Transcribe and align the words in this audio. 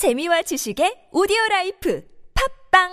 재미와 0.00 0.40
지식의 0.40 1.08
오디오 1.12 1.36
life 1.50 2.02
팟빵 2.72 2.88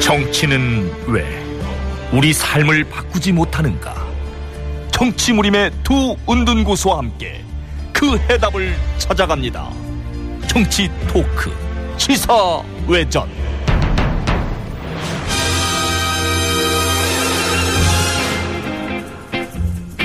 정치는 0.00 0.92
왜 1.08 1.24
우리 2.12 2.32
삶을 2.32 2.84
바꾸지 2.84 3.32
못하는가? 3.32 4.06
정치 4.92 5.32
무림의 5.32 5.72
두 5.82 6.14
은둔 6.30 6.62
고수와 6.62 6.98
함께 6.98 7.44
그 7.92 8.16
해답을 8.16 8.76
찾아갑니다. 8.98 9.68
정치 10.46 10.88
토크 11.08 11.52
시사 11.98 12.62
외전. 12.86 13.28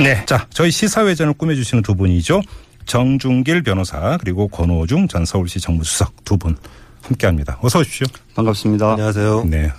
네. 0.03 0.23
자, 0.25 0.47
저희 0.51 0.69
시사회전을 0.71 1.33
꾸며주시는 1.33 1.81
두 1.83 1.95
분이죠. 1.95 2.41
정중길 2.85 3.63
변호사 3.63 4.17
그리고 4.17 4.47
권오중 4.47 5.07
전 5.07 5.25
서울시 5.25 5.59
정무수석 5.59 6.23
두 6.23 6.37
분 6.37 6.55
함께합니다. 7.01 7.57
어서 7.61 7.79
오십시오. 7.79 8.05
반갑습니다. 8.35 8.91
안녕하세요. 8.91 9.45
네. 9.45 9.71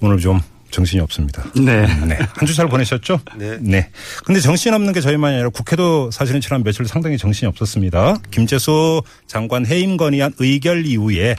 오늘 0.00 0.18
좀 0.18 0.40
정신이 0.70 1.00
없습니다. 1.02 1.44
네. 1.54 1.86
네. 2.06 2.16
한 2.34 2.46
주 2.46 2.54
잘 2.54 2.66
보내셨죠? 2.68 3.20
네. 3.38 3.58
네. 3.60 3.90
근데 4.24 4.40
정신 4.40 4.72
없는 4.74 4.92
게 4.92 5.00
저희만이 5.00 5.34
아니라 5.34 5.50
국회도 5.50 6.10
사실은 6.10 6.40
지난 6.40 6.62
며칠 6.64 6.86
상당히 6.86 7.16
정신이 7.18 7.46
없었습니다. 7.48 8.18
김재수 8.30 9.02
장관 9.26 9.64
해임 9.66 9.96
건의안 9.96 10.32
의결 10.38 10.86
이후에 10.86 11.36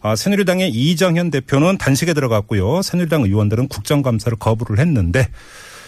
아, 0.00 0.14
새누리당의 0.14 0.70
이정현 0.70 1.30
대표는 1.30 1.76
단식에 1.78 2.12
들어갔고요. 2.14 2.82
새누리당 2.82 3.22
의원들은 3.22 3.68
국정감사를 3.68 4.38
거부를 4.38 4.78
했는데 4.78 5.28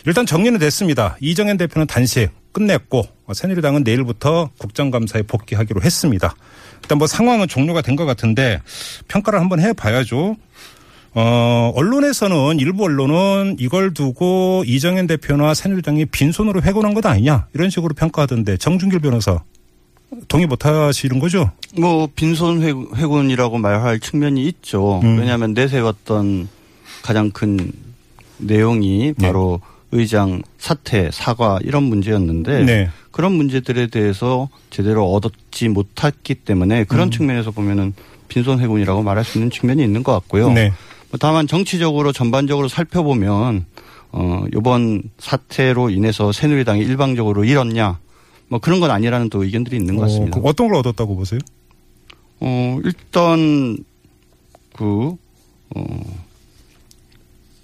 일단 0.07 0.27
정리는 0.27 0.59
됐습니다. 0.59 1.17
이정현 1.21 1.57
대표는 1.59 1.87
단식 1.87 2.31
끝냈고 2.53 3.07
새누리당은 3.33 3.85
내일부터 3.85 4.51
국정감사에 4.59 5.23
복귀하기로 5.23 5.83
했습니다. 5.83 6.35
일단 6.83 6.99
뭐 6.99 7.07
상황은 7.07 7.47
종료가 7.49 7.83
된 7.83 7.97
것 7.97 8.05
같은데 8.07 8.61
평가를 9.09 9.39
한번 9.41 9.61
해봐야죠. 9.61 10.37
어, 11.13 11.73
언론에서는 11.75 12.59
일부 12.61 12.85
언론은 12.85 13.57
이걸 13.59 13.93
두고 13.93 14.63
이정현 14.67 15.07
대표나 15.09 15.55
새누리당이 15.55 16.07
빈손으로 16.07 16.63
회군한 16.63 16.95
것 16.95 17.05
아니냐 17.05 17.47
이런 17.53 17.69
식으로 17.69 17.95
평가하던데 17.95 18.57
정준길 18.57 19.01
변호사 19.01 19.39
동의 20.29 20.47
못 20.47 20.65
하시는 20.67 21.19
거죠? 21.19 21.51
뭐 21.79 22.09
빈손 22.15 22.63
회- 22.63 22.69
회군이라고 23.01 23.59
말할 23.59 24.01
측면이 24.01 24.45
있죠. 24.47 25.01
음. 25.03 25.19
왜냐하면 25.19 25.53
내세웠던 25.53 26.49
가장 27.03 27.31
큰 27.31 27.73
내용이 28.39 29.13
바로 29.21 29.61
의장 29.93 30.43
사퇴, 30.59 31.11
사과 31.13 31.59
이런 31.63 31.83
문제였는데 31.85 32.65
네. 32.65 32.91
그런 33.11 33.33
문제들에 33.33 33.89
대해서 33.89 34.49
제대로 34.71 35.13
얻지 35.13 35.69
못했기 35.69 36.37
때문에 36.37 36.85
그런 36.85 37.09
음. 37.09 37.11
측면에서 37.11 37.51
보면은 37.51 37.93
빈손 38.29 38.61
회군이라고 38.61 39.03
말할 39.03 39.25
수 39.25 39.39
있는 39.39 39.51
측면이 39.51 39.83
있는 39.83 40.03
것 40.03 40.13
같고요. 40.13 40.53
네. 40.53 40.73
뭐 41.11 41.19
다만 41.19 41.47
정치적으로 41.47 42.13
전반적으로 42.13 42.69
살펴보면 42.69 43.67
어 44.13 44.45
이번 44.57 45.03
사태로 45.19 45.91
인해서 45.91 46.33
새누리당이 46.33 46.83
일방적으로 46.83 47.45
잃었냐 47.45 47.99
뭐 48.49 48.59
그런 48.59 48.81
건 48.81 48.91
아니라는 48.91 49.29
또 49.29 49.45
의견들이 49.45 49.77
있는 49.77 49.97
것 49.97 50.03
같습니다. 50.03 50.39
어, 50.39 50.43
어떤 50.45 50.69
걸 50.69 50.77
얻었다고 50.77 51.17
보세요? 51.17 51.41
어 52.41 52.79
일단 52.85 53.77
그 54.73 55.17
어, 55.75 56.01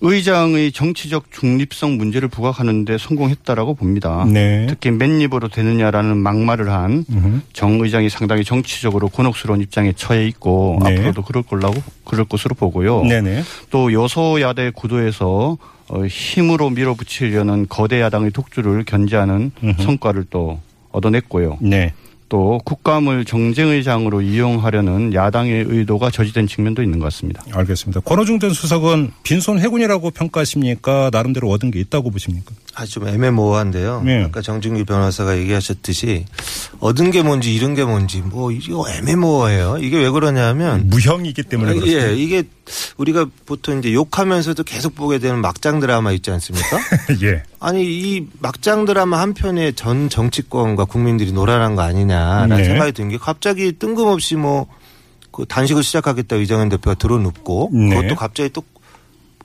의장의 0.01 0.73
정치적 0.73 1.31
중립성 1.31 1.97
문제를 1.97 2.29
부각하는데 2.29 2.99
성공했다라고 2.99 3.75
봅니다. 3.75 4.27
네. 4.31 4.67
특히 4.69 4.91
맨입으로 4.91 5.49
되느냐라는 5.49 6.17
막말을 6.19 6.71
한. 6.71 7.05
정 7.53 7.81
의장이 7.81 8.11
상당히 8.11 8.45
정치적으로 8.45 9.09
곤혹스러운 9.09 9.61
입장에 9.61 9.93
처해 9.93 10.27
있고 10.29 10.79
네. 10.85 10.93
앞으로도 10.93 11.23
그럴 11.23 11.43
걸라고 11.43 11.83
그럴 12.05 12.27
것으로 12.27 12.55
보고요. 12.55 13.05
네네. 13.05 13.43
또 13.71 13.93
여소야대 13.93 14.73
구도에서 14.75 15.57
어, 15.89 16.05
힘으로 16.07 16.71
밀어붙이려는 16.71 17.67
거대 17.69 18.01
야당의 18.01 18.33
독주를 18.33 18.85
견제하는 18.85 19.53
음흠. 19.63 19.83
성과를 19.83 20.27
또 20.31 20.61
얻어냈고요. 20.91 21.59
네. 21.61 21.93
또 22.29 22.61
국감을 22.65 23.25
정쟁의 23.25 23.85
장으로 23.85 24.21
이용하려는 24.21 25.15
야당의 25.15 25.67
의도가 25.69 26.11
저지된 26.11 26.47
측면도 26.47 26.83
있는 26.83 26.99
것 26.99 27.07
같습니다. 27.07 27.43
알겠습니다. 27.53 28.01
권호중 28.01 28.41
전 28.41 28.51
수석은 28.51 29.13
빈손 29.23 29.61
회군이라고 29.61 30.11
평가하십니까? 30.11 31.11
나름대로 31.13 31.51
얻은 31.51 31.71
게 31.71 31.81
있다고 31.81 32.11
보십니까? 32.11 32.53
아주 32.77 32.93
좀 32.93 33.09
애매모호한데요. 33.09 34.03
네. 34.05 34.23
아까 34.25 34.43
정준길 34.43 34.85
변호사가 34.85 35.37
얘기하셨듯이 35.39 36.27
얻은 36.81 37.11
게 37.11 37.23
뭔지 37.23 37.55
잃은 37.55 37.75
게 37.75 37.85
뭔지 37.85 38.21
뭐 38.21 38.53
이거 38.53 38.85
애매모호해요. 38.89 39.79
이게 39.81 39.97
왜 39.99 40.11
그러냐면 40.11 40.89
무형이기 40.89 41.43
때문에 41.45 41.73
그렇습니다. 41.75 42.09
예, 42.11 42.15
이게 42.15 42.45
우리가 42.99 43.27
보통 43.47 43.79
이제 43.79 43.93
욕하면서도 43.95 44.63
계속 44.65 44.95
보게 44.95 45.19
되는 45.19 45.41
막장 45.41 45.81
드라마 45.81 46.13
있지 46.13 46.31
않습니까? 46.31 46.79
예. 47.25 47.43
아니 47.59 47.83
이 47.85 48.27
막장 48.41 48.85
드라마 48.85 49.21
한 49.21 49.33
편에 49.33 49.73
전 49.73 50.09
정치권과 50.11 50.85
국민들이 50.85 51.33
놀아난 51.33 51.75
거 51.77 51.83
아니냐라는 51.83 52.57
네. 52.59 52.65
생각이 52.65 52.93
든 52.93 53.09
게 53.09 53.17
갑자기 53.19 53.73
뜬금없이 53.73 54.37
뭐 54.37 54.67
그 55.37 55.45
단식을 55.45 55.83
시작하겠다 55.83 56.37
이정현 56.37 56.71
대표가 56.71 56.95
들어눕고 56.95 57.69
네. 57.75 57.91
그것도 57.91 58.15
갑자기 58.17 58.49
또 58.55 58.63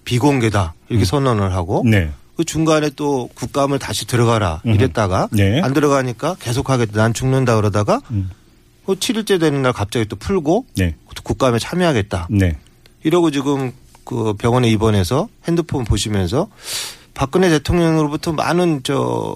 비공개다 0.05 0.73
이렇게 0.87 1.03
선언을 1.03 1.53
하고 1.53 1.83
네. 1.85 2.09
그 2.41 2.45
중간에 2.45 2.89
또 2.95 3.29
국감을 3.35 3.77
다시 3.77 4.07
들어가라. 4.07 4.61
이랬다가 4.65 5.29
네. 5.31 5.61
안 5.61 5.73
들어가니까 5.75 6.35
계속 6.39 6.71
하겠다 6.71 6.93
난 6.93 7.13
죽는다 7.13 7.55
그러다가 7.55 8.01
음. 8.09 8.31
그 8.83 8.95
7일째 8.95 9.39
되는 9.39 9.61
날 9.61 9.73
갑자기 9.73 10.05
또 10.07 10.15
풀고 10.15 10.65
네. 10.75 10.95
국감에 11.23 11.59
참여하겠다 11.59 12.29
네. 12.31 12.57
이러고 13.03 13.29
지금 13.29 13.73
그 14.05 14.33
병원에 14.33 14.69
입원해서 14.71 15.29
핸드폰 15.47 15.85
보시면서 15.85 16.47
박근혜 17.13 17.49
대통령으로부터 17.49 18.33
많은 18.33 18.81
저 18.83 19.35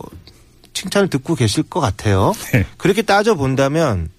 칭찬을 0.73 1.07
듣고 1.09 1.35
계실 1.35 1.61
것 1.61 1.79
같아요. 1.79 2.33
네. 2.53 2.65
그렇게 2.77 3.03
따져 3.03 3.35
본다면 3.35 4.09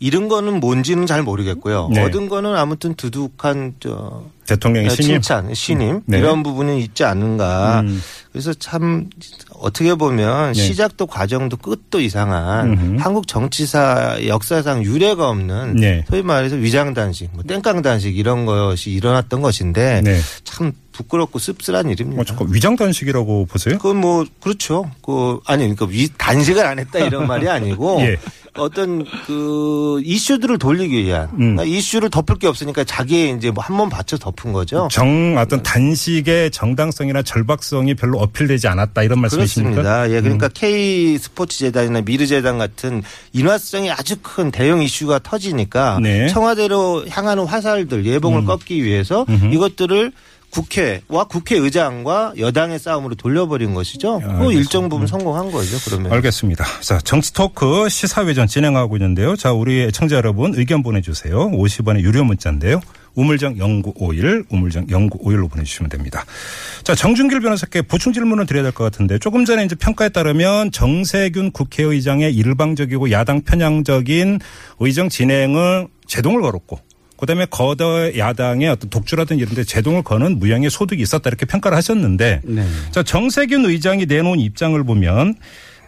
잃은 0.00 0.28
거는 0.28 0.60
뭔지는 0.60 1.06
잘 1.06 1.22
모르겠고요. 1.22 1.90
네. 1.92 2.02
얻은 2.02 2.28
거는 2.30 2.56
아무튼 2.56 2.94
두둑한 2.94 3.74
저 3.80 4.24
대통령의 4.46 4.90
신임. 4.90 5.20
칭찬, 5.20 5.54
신임 5.54 6.00
네. 6.06 6.18
이런 6.18 6.42
부분은 6.42 6.76
있지 6.78 7.04
않는가. 7.04 7.82
음. 7.82 8.02
그래서 8.32 8.54
참 8.54 9.10
어떻게 9.54 9.94
보면 9.94 10.52
네. 10.52 10.60
시작도 10.60 11.06
과정도 11.06 11.58
끝도 11.58 12.00
이상한 12.00 12.72
음흠. 12.72 12.96
한국 12.98 13.28
정치사 13.28 14.26
역사상 14.26 14.84
유례가 14.84 15.28
없는 15.28 15.76
네. 15.76 16.04
소위 16.08 16.22
말해서 16.22 16.56
위장 16.56 16.94
단식, 16.94 17.28
뭐 17.32 17.44
땡깡 17.44 17.82
단식 17.82 18.16
이런 18.16 18.46
것이 18.46 18.90
일어났던 18.90 19.42
것인데 19.42 20.00
네. 20.02 20.18
참 20.44 20.72
부끄럽고 20.92 21.38
씁쓸한 21.38 21.90
일입니다. 21.90 22.22
어, 22.22 22.24
잠깐 22.24 22.48
위장 22.50 22.76
단식이라고 22.76 23.46
보세요? 23.46 23.76
그건 23.78 23.98
뭐 23.98 24.24
그렇죠. 24.40 24.90
그 25.02 25.40
아니 25.46 25.62
그러니까 25.62 25.86
위 25.86 26.08
단식을 26.16 26.64
안 26.64 26.78
했다 26.78 27.00
이런 27.00 27.26
말이 27.26 27.48
아니고 27.48 28.00
예. 28.02 28.18
어떤 28.56 29.04
그 29.26 30.00
이슈들을 30.04 30.58
돌리기 30.58 31.04
위한 31.04 31.28
음. 31.34 31.56
그러니까 31.56 31.64
이슈를 31.64 32.10
덮을 32.10 32.36
게 32.38 32.46
없으니까 32.46 32.84
자기의 32.84 33.36
이제 33.36 33.50
뭐 33.50 33.64
한 33.64 33.76
번 33.76 33.88
받쳐 33.88 34.18
덮은 34.18 34.52
거죠. 34.52 34.88
정 34.90 35.36
어떤 35.38 35.62
단식의 35.62 36.50
정당성이나 36.50 37.22
절박성이 37.22 37.94
별로 37.94 38.18
어필되지 38.18 38.66
않았다 38.68 39.02
이런 39.04 39.20
말씀이십니까? 39.20 39.82
그렇습니다. 39.82 40.16
예, 40.16 40.20
그러니까 40.20 40.46
음. 40.46 40.50
K 40.52 41.18
스포츠 41.18 41.58
재단이나 41.58 42.00
미르 42.00 42.26
재단 42.26 42.58
같은 42.58 43.02
인화성이 43.32 43.90
아주 43.90 44.16
큰 44.22 44.50
대형 44.50 44.82
이슈가 44.82 45.20
터지니까 45.20 45.98
네. 46.02 46.22
음. 46.24 46.28
청와대로 46.28 47.04
향하는 47.08 47.44
화살들 47.44 48.04
예봉을 48.04 48.44
꺾기 48.44 48.82
위해서 48.84 49.24
음흠. 49.28 49.54
이것들을 49.54 50.12
국회와 50.50 51.24
국회의장과 51.28 52.34
여당의 52.38 52.78
싸움으로 52.78 53.14
돌려버린 53.14 53.74
것이죠. 53.74 54.18
그 54.18 54.24
알겠습니다. 54.26 54.52
일정 54.58 54.88
부분 54.88 55.06
성공한 55.06 55.50
거죠. 55.50 55.76
그러면 55.84 56.12
알겠습니다. 56.12 56.64
자, 56.80 56.98
정치 57.04 57.32
토크 57.32 57.88
시사회전 57.88 58.46
진행하고 58.46 58.96
있는데요. 58.96 59.36
자, 59.36 59.52
우리 59.52 59.82
애청자 59.82 60.16
여러분 60.16 60.54
의견 60.54 60.82
보내주세요. 60.82 61.50
50원의 61.50 62.00
유료 62.00 62.24
문자인데요. 62.24 62.80
우물정 63.16 63.56
0951, 63.56 64.44
우물정 64.50 64.86
0951로 64.86 65.50
보내주시면 65.50 65.90
됩니다. 65.90 66.24
자, 66.84 66.94
정준길 66.94 67.40
변호사께 67.40 67.82
보충 67.82 68.12
질문을 68.12 68.46
드려야 68.46 68.62
될 68.62 68.72
것 68.72 68.84
같은데 68.84 69.18
조금 69.18 69.44
전에 69.44 69.64
이제 69.64 69.74
평가에 69.74 70.10
따르면 70.10 70.70
정세균 70.70 71.50
국회의장의 71.50 72.32
일방적이고 72.34 73.10
야당 73.10 73.42
편향적인 73.42 74.38
의정 74.78 75.08
진행을 75.08 75.88
제동을 76.06 76.40
걸었고 76.42 76.78
그다음에 77.20 77.46
거대 77.50 78.18
야당의 78.18 78.68
어떤 78.68 78.90
독주라든지 78.90 79.42
이런 79.42 79.54
데 79.54 79.64
제동을 79.64 80.02
거는 80.02 80.38
무형의 80.38 80.70
소득이 80.70 81.02
있었다 81.02 81.28
이렇게 81.28 81.46
평가를 81.46 81.76
하셨는데 81.76 82.40
네. 82.44 82.66
자, 82.90 83.02
정세균 83.02 83.64
의장이 83.64 84.06
내놓은 84.06 84.40
입장을 84.40 84.82
보면 84.84 85.36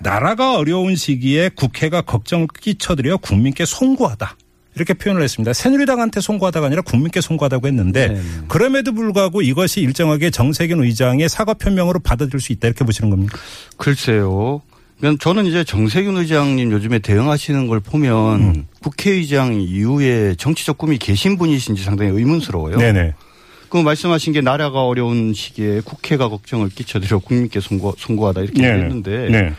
나라가 0.00 0.56
어려운 0.56 0.96
시기에 0.96 1.50
국회가 1.55 2.02
걱정을 2.02 2.49
끼쳐드려 2.61 3.19
국민께 3.19 3.64
송구하다. 3.64 4.37
이렇게 4.75 4.94
표현을 4.94 5.23
했습니다. 5.23 5.52
새누리당한테 5.52 6.20
송구하다가 6.20 6.67
아니라 6.67 6.82
국민께 6.82 7.20
송구하다고 7.20 7.67
했는데 7.67 8.08
네. 8.08 8.23
그럼에도 8.49 8.93
불구하고 8.93 9.43
이것이 9.43 9.81
일정하게 9.81 10.31
정세균 10.31 10.82
의장의 10.82 11.28
사과 11.28 11.55
표명으로 11.55 12.00
받아들일 12.00 12.40
수 12.40 12.52
있다 12.52 12.69
이렇게 12.69 12.85
보시는 12.85 13.11
겁니까? 13.11 13.38
글쎄요. 13.76 14.62
그냥 15.02 15.19
저는 15.19 15.46
이제 15.46 15.64
정세균 15.64 16.16
의장님 16.16 16.70
요즘에 16.70 17.00
대응하시는 17.00 17.66
걸 17.66 17.81
보면 17.81 18.40
음. 18.40 18.66
국회의장 18.81 19.60
이후에 19.60 20.37
정치적 20.37 20.78
꿈이 20.78 20.96
계신 20.96 21.37
분이신지 21.38 21.82
상당히 21.82 22.12
의문스러워요. 22.12 22.76
네네. 22.76 23.14
그 23.69 23.78
말씀하신 23.78 24.32
게 24.32 24.40
나라가 24.43 24.84
어려운 24.84 25.34
시기에 25.34 25.81
국회가 25.81 26.28
걱정을 26.28 26.69
끼쳐드려 26.69 27.19
국민께 27.19 27.58
송구, 27.58 27.96
송구하다 27.99 28.43
이렇게 28.43 28.62
네네. 28.62 28.84
했는데 28.84 29.28
네. 29.28 29.52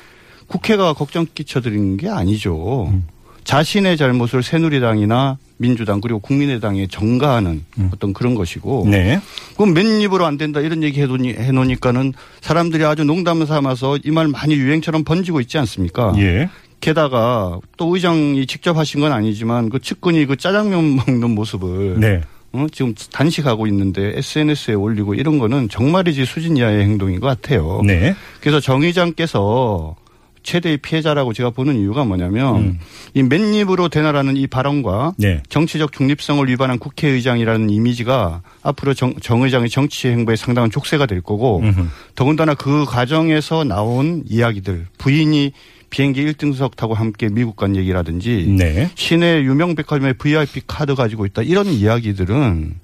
국회가 0.47 0.93
걱정 0.93 1.25
끼쳐드린 1.35 1.97
게 1.97 2.07
아니죠. 2.07 2.85
음. 2.85 3.03
자신의 3.43 3.97
잘못을 3.97 4.43
새누리당이나 4.43 5.37
민주당 5.57 6.01
그리고 6.01 6.19
국민의당에 6.19 6.87
전가하는 6.87 7.63
어떤 7.93 8.13
그런 8.13 8.35
것이고 8.35 8.85
음. 8.85 8.91
네. 8.91 9.19
그럼 9.55 9.73
맨 9.73 10.01
입으로 10.01 10.25
안 10.25 10.37
된다 10.37 10.59
이런 10.59 10.83
얘기 10.83 11.01
해놓니- 11.01 11.37
해놓으니까는 11.37 12.13
사람들이 12.41 12.83
아주 12.85 13.03
농담 13.03 13.45
삼아서 13.45 13.97
이 14.03 14.11
말 14.11 14.27
많이 14.27 14.55
유행처럼 14.55 15.03
번지고 15.03 15.41
있지 15.41 15.57
않습니까? 15.57 16.13
예. 16.17 16.49
게다가 16.81 17.59
또 17.77 17.95
의장이 17.95 18.45
직접 18.45 18.75
하신 18.77 18.99
건 18.99 19.11
아니지만 19.13 19.69
그 19.69 19.79
측근이 19.79 20.25
그 20.25 20.35
짜장면 20.35 20.95
먹는 21.07 21.31
모습을 21.31 21.99
네. 21.99 22.21
어, 22.51 22.67
지금 22.71 22.93
단식하고 23.11 23.65
있는데 23.67 24.13
SNS에 24.17 24.73
올리고 24.75 25.15
이런 25.15 25.39
거는 25.39 25.69
정말이지 25.69 26.25
수준 26.25 26.55
이하의 26.57 26.83
행동인 26.83 27.19
것 27.19 27.25
같아요. 27.27 27.81
네. 27.85 28.13
그래서 28.41 28.59
정 28.59 28.83
의장께서 28.83 29.95
최대의 30.43 30.77
피해자라고 30.77 31.33
제가 31.33 31.49
보는 31.49 31.79
이유가 31.79 32.03
뭐냐면 32.03 32.55
음. 32.55 32.79
이 33.13 33.23
맨입으로 33.23 33.89
되나라는 33.89 34.37
이 34.37 34.47
발언과 34.47 35.13
네. 35.17 35.41
정치적 35.49 35.91
중립성을 35.91 36.47
위반한 36.47 36.79
국회의장이라는 36.79 37.69
이미지가 37.69 38.41
앞으로 38.61 38.93
정, 38.93 39.13
정 39.21 39.41
의장의 39.43 39.69
정치 39.69 40.09
행보에 40.09 40.35
상당한 40.35 40.69
족쇄가 40.69 41.05
될 41.05 41.21
거고 41.21 41.59
음흠. 41.59 41.87
더군다나 42.15 42.53
그 42.53 42.85
과정에서 42.85 43.63
나온 43.63 44.23
이야기들 44.27 44.87
부인이 44.97 45.53
비행기 45.89 46.25
1등석 46.25 46.75
타고 46.75 46.95
함께 46.95 47.29
미국 47.29 47.55
간 47.55 47.75
얘기라든지 47.75 48.47
네. 48.57 48.89
시내 48.95 49.41
유명 49.43 49.75
백화점에 49.75 50.13
VIP 50.13 50.61
카드 50.65 50.95
가지고 50.95 51.27
있다 51.27 51.43
이런 51.43 51.67
이야기들은 51.67 52.79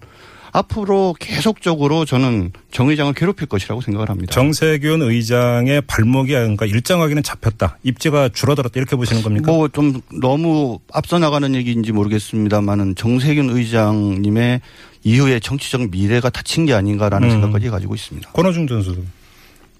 앞으로 0.51 1.15
계속적으로 1.19 2.05
저는 2.05 2.51
정 2.71 2.89
의장을 2.89 3.13
괴롭힐 3.13 3.47
것이라고 3.47 3.81
생각을 3.81 4.09
합니다. 4.09 4.31
정세균 4.33 5.01
의장의 5.01 5.81
발목이 5.81 6.31
그러니까 6.31 6.65
일정하게는 6.65 7.23
잡혔다. 7.23 7.77
입지가 7.83 8.29
줄어들었다 8.29 8.73
이렇게 8.75 8.95
보시는 8.95 9.21
겁니까? 9.21 9.51
뭐 9.51 9.67
좀 9.69 10.01
너무 10.21 10.79
앞서 10.91 11.19
나가는 11.19 11.53
얘기인지 11.55 11.91
모르겠습니다만은 11.91 12.95
정세균 12.95 13.49
의장님의 13.49 14.61
이후에 15.03 15.39
정치적 15.39 15.89
미래가 15.91 16.29
다친 16.29 16.65
게 16.65 16.73
아닌가라는 16.73 17.27
음. 17.27 17.31
생각까지 17.31 17.69
가지고 17.69 17.95
있습니다. 17.95 18.31
권호중 18.31 18.67
전수. 18.67 18.97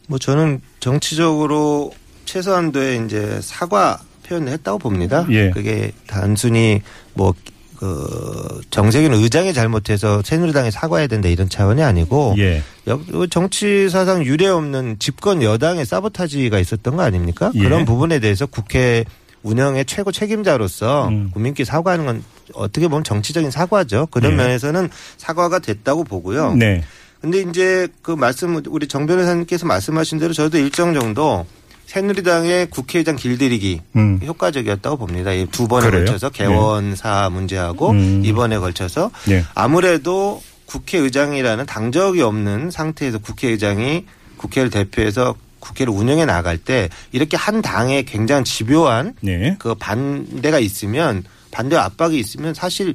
뭐 0.08 0.18
저는 0.18 0.62
정치적으로 0.80 1.92
최소한도의 2.26 3.06
이제 3.06 3.40
사과 3.42 4.00
표현을 4.28 4.54
했다고 4.54 4.78
봅니다. 4.80 5.26
예. 5.32 5.50
그게 5.50 5.92
단순히 6.08 6.82
뭐, 7.16 7.34
그, 7.80 8.60
정세균 8.72 9.14
의장이 9.14 9.54
잘못해서 9.54 10.22
새누리당에 10.26 10.70
사과해야 10.70 11.08
된다 11.08 11.30
이런 11.30 11.48
차원이 11.48 11.82
아니고 11.82 12.36
예. 12.38 12.62
여- 12.90 13.00
정치 13.30 13.90
사상 13.90 14.26
유례 14.26 14.48
없는 14.48 14.98
집권 15.00 15.42
여당의 15.42 15.86
사보타지가 15.86 16.60
있었던 16.60 16.98
거 16.98 17.04
아닙니까? 17.04 17.52
예. 17.56 17.60
그런 17.64 17.86
부분에 17.86 18.20
대해서 18.20 18.46
국회 18.46 19.06
운영의 19.44 19.86
최고 19.86 20.12
책임자로서 20.12 21.08
음. 21.08 21.30
국민께 21.34 21.64
사과하는 21.64 22.06
건 22.06 22.24
어떻게 22.54 22.90
보면 22.90 23.06
정치적인 23.06 23.50
사과죠. 23.50 24.08
그런 24.12 24.34
예. 24.34 24.36
면에서는 24.36 24.90
사과가 25.16 25.60
됐다고 25.60 26.04
보고요. 26.04 26.56
네. 26.56 26.84
근데 27.22 27.40
이제 27.50 27.88
그 28.02 28.12
말씀 28.12 28.62
우리 28.68 28.88
정 28.90 29.06
변호사님께서 29.06 29.66
말씀하신 29.66 30.20
대로 30.20 30.34
저도 30.34 30.58
일정 30.58 30.94
정도 30.94 31.46
새누리당의 31.90 32.68
국회의장 32.70 33.16
길들이기 33.16 33.82
음. 33.96 34.20
효과적이었다고 34.24 34.98
봅니다. 34.98 35.34
이두 35.34 35.68
번에 35.68 35.90
그래요? 35.90 36.06
걸쳐서 36.06 36.30
개원사 36.30 37.32
문제하고 37.32 37.90
음. 37.90 38.22
이번에 38.24 38.60
걸쳐서 38.60 39.10
네. 39.28 39.44
아무래도 39.56 40.40
국회의장이라는 40.68 41.66
당적이 41.66 42.22
없는 42.22 42.70
상태에서 42.70 43.18
국회의장이 43.18 44.06
국회를 44.38 44.70
대표해서 44.70 45.34
국회를 45.60 45.92
운영해 45.92 46.26
나갈 46.26 46.60
때 46.60 46.90
이렇게 47.12 47.36
한 47.36 47.64
당에 47.64 48.04
굉장히 48.04 48.44
집요한 48.44 49.16
네. 49.22 49.56
그 49.58 49.74
반대가 49.74 50.60
있으면 50.60 51.24
반대 51.50 51.76
압박이 51.76 52.20
있으면 52.20 52.54
사실 52.54 52.94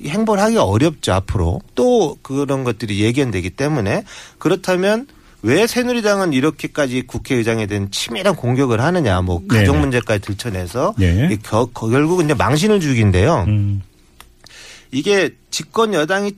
행보를 0.00 0.40
하기가 0.40 0.62
어렵죠 0.62 1.14
앞으로 1.14 1.62
또 1.74 2.16
그런 2.22 2.62
것들이 2.62 3.00
예견되기 3.00 3.50
때문에 3.50 4.04
그렇다면 4.38 5.08
왜 5.42 5.66
새누리당은 5.66 6.32
이렇게까지 6.32 7.02
국회의장에 7.02 7.66
대한 7.66 7.90
치밀한 7.90 8.34
공격을 8.36 8.80
하느냐 8.80 9.20
뭐 9.20 9.42
가족 9.46 9.72
네네. 9.72 9.78
문제까지 9.78 10.20
들춰내서 10.22 10.94
네. 10.98 11.28
이 11.32 11.36
겨- 11.36 11.66
거- 11.66 11.88
결국은 11.88 12.24
이제 12.24 12.34
망신을 12.34 12.80
주기인데요. 12.80 13.44
음. 13.46 13.82
이게 14.90 15.30
집권 15.50 15.94
여당이 15.94 16.32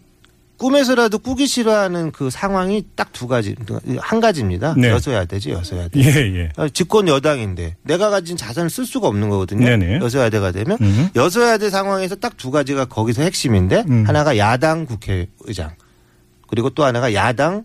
꿈에서라도 0.59 1.19
꾸기 1.21 1.47
싫어하는 1.47 2.11
그 2.11 2.31
상황이 2.31 2.85
딱 2.97 3.09
두 3.13 3.29
가지 3.29 3.55
한 3.99 4.21
가지입니다. 4.21 4.75
네. 4.77 4.89
여서야 4.91 5.25
되지 5.25 5.51
여서야 5.51 5.89
돼. 5.89 6.01
예, 6.01 6.05
예. 6.37 6.49
아, 6.57 6.69
집권 6.69 7.07
여당인데 7.09 7.77
내가 7.83 8.11
가진 8.11 8.37
자산을 8.37 8.69
쓸 8.69 8.85
수가 8.85 9.07
없는 9.09 9.29
거거든요. 9.29 9.65
네네. 9.65 9.97
여서야대가 10.01 10.51
되면 10.53 10.77
음. 10.81 11.09
여서야대 11.15 11.71
상황에서 11.71 12.17
딱 12.17 12.37
두 12.37 12.51
가지가 12.51 12.87
거기서 12.87 13.23
핵심인데 13.23 13.85
음. 13.89 14.05
하나가 14.07 14.37
야당 14.37 14.85
국회의장 14.87 15.71
그리고 16.49 16.71
또 16.71 16.85
하나가 16.85 17.13
야당 17.15 17.65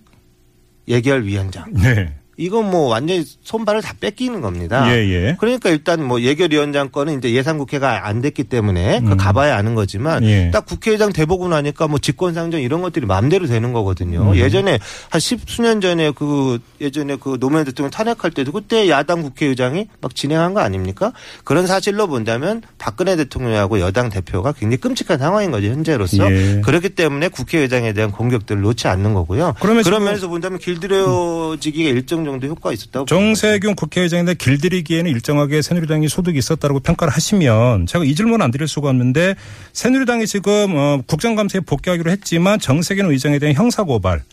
예결위원장. 0.87 1.71
네. 1.73 2.22
이건 2.37 2.69
뭐 2.69 2.87
완전히 2.87 3.23
손발을 3.43 3.81
다 3.81 3.93
뺏기는 3.99 4.41
겁니다. 4.41 4.91
예, 4.91 4.99
예. 5.07 5.37
그러니까 5.39 5.69
일단 5.69 6.03
뭐 6.03 6.21
예결위원장 6.21 6.89
건은 6.89 7.19
이제 7.19 7.31
예산국회가 7.31 8.07
안 8.07 8.21
됐기 8.21 8.45
때문에 8.45 9.01
그 9.01 9.11
음. 9.11 9.17
가봐야 9.17 9.55
아는 9.55 9.75
거지만 9.75 10.23
예. 10.23 10.49
딱 10.51 10.65
국회의장 10.65 11.13
돼보고 11.13 11.47
나니까 11.47 11.87
뭐 11.87 11.99
직권상정 11.99 12.61
이런 12.61 12.81
것들이 12.81 13.05
마음대로 13.05 13.45
되는 13.45 13.71
거거든요. 13.71 14.31
음. 14.31 14.35
예전에 14.35 14.79
한 15.09 15.19
십수년 15.19 15.79
전에 15.79 16.11
그 16.11 16.59
예전에 16.81 17.17
그 17.17 17.37
노무현 17.39 17.65
대통령 17.65 17.91
탄핵할 17.91 18.31
때도 18.31 18.51
그때 18.51 18.89
야당 18.89 19.21
국회의장이 19.21 19.87
막 20.01 20.15
진행한 20.15 20.53
거 20.53 20.61
아닙니까? 20.61 21.13
그런 21.43 21.67
사실로 21.67 22.07
본다면 22.07 22.61
박근혜 22.79 23.15
대통령하고 23.15 23.79
여당 23.79 24.09
대표가 24.09 24.53
굉장히 24.53 24.77
끔찍한 24.77 25.19
상황인 25.19 25.51
거죠 25.51 25.67
현재로서. 25.67 26.31
예. 26.31 26.61
그렇기 26.63 26.89
때문에 26.89 27.27
국회의장에 27.27 27.93
대한 27.93 28.11
공격들을 28.11 28.61
놓지 28.61 28.87
않는 28.87 29.13
거고요. 29.13 29.53
그러면 29.59 29.83
그런 29.83 30.03
면에서 30.03 30.27
본다면 30.27 30.57
길들여지기가 30.57 31.89
일정 31.89 32.23
정도 32.25 32.32
효과가 32.41 32.73
있었다고. 32.73 33.05
정세균 33.05 33.75
국회의장인데 33.75 34.35
길들이기에는 34.35 35.09
일정하게 35.11 35.61
새누리당이 35.61 36.07
소득이 36.07 36.37
있었다고 36.37 36.79
평가를 36.79 37.13
하시면 37.13 37.87
제가 37.87 38.05
이 38.05 38.15
질문 38.15 38.41
안 38.41 38.51
드릴 38.51 38.67
수가 38.67 38.89
없는데 38.89 39.35
새누리당이 39.73 40.27
지금 40.27 40.75
어, 40.75 41.01
국정감사에 41.05 41.61
복귀하기로 41.61 42.11
했지만 42.11 42.59
정세균 42.59 43.09
의장에 43.11 43.39
대한 43.39 43.55
형사고발 43.55 44.23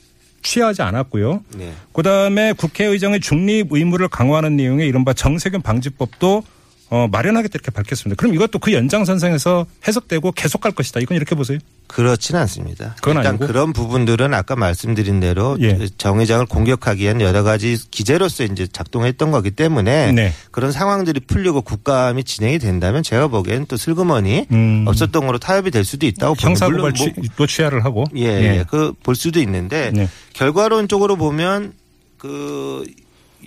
취하지 0.43 0.83
않았고요. 0.83 1.45
네. 1.57 1.73
그다음에 1.93 2.53
국회의장의 2.55 3.21
중립 3.21 3.73
의무를 3.73 4.09
강화하는 4.09 4.57
내용의 4.57 4.89
이른바 4.89 5.13
정세균 5.13 5.61
방지법도 5.63 6.43
어, 6.93 7.07
마련하겠다 7.11 7.53
이렇게 7.55 7.71
밝혔습니다. 7.71 8.19
그럼 8.19 8.35
이것도 8.35 8.59
그 8.59 8.73
연장선상에서 8.73 9.65
해석되고 9.87 10.33
계속 10.33 10.61
갈 10.61 10.73
것이다. 10.73 10.99
이건 11.01 11.17
이렇게 11.17 11.35
보세요. 11.37 11.59
그렇지는 11.87 12.41
않습니다. 12.43 12.95
그건 12.97 13.17
일단 13.19 13.31
아니고? 13.35 13.47
그런 13.47 13.73
부분들은 13.73 14.35
아까 14.35 14.57
말씀드린 14.57 15.19
대로 15.21 15.57
예. 15.61 15.87
정 15.99 16.19
의장을 16.21 16.45
공격하기 16.47 17.03
위한 17.03 17.21
여러 17.21 17.43
가지 17.45 17.77
기재로서 17.91 18.45
이제 18.45 18.67
작동했던 18.67 19.31
거기 19.31 19.51
때문에 19.53 20.13
네. 20.13 20.33
그런 20.51 20.71
상황들이 20.73 21.21
풀리고 21.21 21.63
국감이 21.63 22.25
진행이 22.25 22.59
된다면 22.59 23.03
제가 23.05 23.29
보기에는 23.29 23.67
또 23.67 23.77
슬그머니 23.77 24.47
음. 24.53 24.85
없었던 24.87 25.27
거로 25.27 25.39
타협이 25.39 25.71
될 25.71 25.85
수도 25.85 26.07
있다고 26.07 26.35
봅니다. 26.35 26.49
형사고발 26.67 26.93
물론 26.93 27.15
뭐- 27.37 27.47
취, 27.47 27.55
취하를 27.57 27.85
하고. 27.85 28.05
예, 28.17 28.25
예. 28.59 28.65
그 28.69 28.93
볼 29.03 29.15
수도 29.17 29.41
있는데 29.41 29.91
네. 29.95 30.09
결과론적으로 30.35 31.17
보면 31.17 31.73
그 32.19 32.85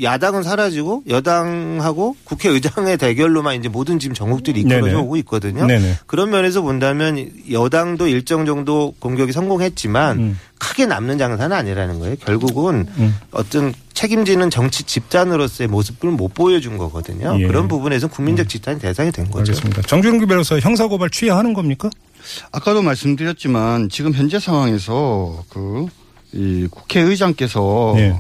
야당은 0.01 0.43
사라지고 0.43 1.03
여당하고 1.07 2.15
국회의장의 2.23 2.97
대결로만 2.97 3.55
이제 3.55 3.69
모든 3.69 3.99
지금 3.99 4.15
전국들이 4.15 4.61
이끌어져. 4.61 4.99
오고 5.01 5.17
있거든요. 5.17 5.65
네네. 5.65 5.99
그런 6.07 6.29
면에서 6.29 6.61
본다면 6.61 7.29
여당도 7.51 8.07
일정 8.07 8.45
정도 8.45 8.93
공격이 8.99 9.31
성공했지만 9.31 10.19
음. 10.19 10.39
크게 10.59 10.85
남는 10.85 11.17
장사는 11.17 11.55
아니라는 11.55 11.99
거예요. 11.99 12.15
결국은 12.17 12.87
음. 12.97 13.15
어떤 13.31 13.73
책임지는 13.93 14.49
정치 14.49 14.83
집단으로서의 14.83 15.67
모습을 15.67 16.09
못 16.11 16.33
보여준 16.33 16.77
거거든요. 16.77 17.37
예. 17.39 17.47
그런 17.47 17.67
부분에서 17.67 18.07
국민적 18.07 18.49
집단이 18.49 18.79
대상이 18.79 19.11
된 19.11 19.25
거죠. 19.29 19.51
알겠습니다. 19.51 19.81
정준기 19.83 20.25
변호사 20.25 20.57
형사고발 20.57 21.09
취하하는 21.09 21.53
겁니까? 21.53 21.89
아까도 22.51 22.81
말씀드렸지만 22.81 23.89
지금 23.89 24.13
현재 24.13 24.39
상황에서 24.39 25.43
그 25.49 25.87
이 26.33 26.67
국회의장께서 26.69 27.93
예. 27.97 28.19